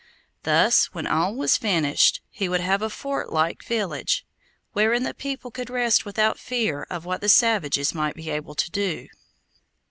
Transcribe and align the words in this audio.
Thus, 0.41 0.85
when 0.95 1.05
all 1.05 1.35
was 1.35 1.57
finished, 1.57 2.21
he 2.31 2.49
would 2.49 2.59
have 2.59 2.81
a 2.81 2.89
fort 2.89 3.31
like 3.31 3.61
village, 3.63 4.25
wherein 4.73 5.03
the 5.03 5.13
people 5.13 5.51
could 5.51 5.69
rest 5.69 6.05
without 6.05 6.39
fear 6.39 6.87
of 6.89 7.05
what 7.05 7.21
the 7.21 7.29
savages 7.29 7.93
might 7.93 8.15
be 8.15 8.31
able 8.31 8.55
to 8.55 8.71
do. 8.71 9.09